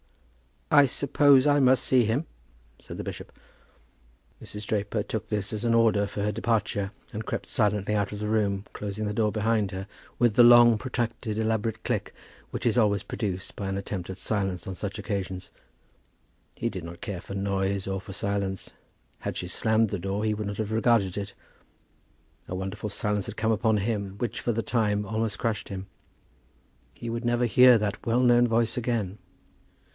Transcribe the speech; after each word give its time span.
"I 0.71 0.85
suppose 0.87 1.45
I 1.45 1.59
must 1.59 1.83
see 1.83 2.05
him," 2.05 2.25
said 2.79 2.97
the 2.97 3.03
bishop. 3.03 3.31
Mrs. 4.41 4.65
Draper 4.65 5.03
took 5.03 5.27
this 5.27 5.53
as 5.53 5.63
an 5.65 5.75
order 5.75 6.07
for 6.07 6.23
her 6.23 6.31
departure 6.31 6.91
and 7.13 7.25
crept 7.25 7.45
silently 7.45 7.93
out 7.93 8.11
of 8.13 8.19
the 8.19 8.29
room, 8.29 8.65
closing 8.73 9.05
the 9.05 9.13
door 9.13 9.31
behind 9.31 9.71
her 9.71 9.85
with 10.17 10.35
the 10.35 10.43
long 10.43 10.77
protracted 10.79 11.37
elaborate 11.37 11.83
click 11.83 12.15
which 12.49 12.65
is 12.65 12.77
always 12.79 13.03
produced 13.03 13.55
by 13.55 13.67
an 13.67 13.77
attempt 13.77 14.09
at 14.09 14.17
silence 14.17 14.65
on 14.65 14.73
such 14.73 14.97
occasions. 14.97 15.51
He 16.55 16.69
did 16.69 16.85
not 16.85 17.01
care 17.01 17.21
for 17.21 17.35
noise 17.35 17.85
or 17.85 18.01
for 18.01 18.13
silence. 18.13 18.71
Had 19.19 19.37
she 19.37 19.49
slammed 19.49 19.89
the 19.89 19.99
door 19.99 20.23
he 20.23 20.33
would 20.33 20.47
not 20.47 20.57
have 20.57 20.71
regarded 20.71 21.15
it. 21.17 21.33
A 22.47 22.55
wonderful 22.55 22.89
silence 22.89 23.25
had 23.27 23.37
come 23.37 23.51
upon 23.51 23.77
him 23.77 24.13
which 24.17 24.39
for 24.39 24.53
the 24.53 24.63
time 24.63 25.05
almost 25.05 25.37
crushed 25.37 25.67
him. 25.69 25.87
He 26.95 27.09
would 27.09 27.25
never 27.25 27.45
hear 27.45 27.77
that 27.77 28.03
well 28.07 28.21
known 28.21 28.47
voice 28.47 28.77
again! 28.77 29.19